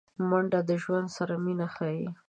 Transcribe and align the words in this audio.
منډه 0.29 0.59
د 0.69 0.71
ژوند 0.83 1.07
سره 1.17 1.33
مینه 1.43 1.67
ښيي 1.75 2.07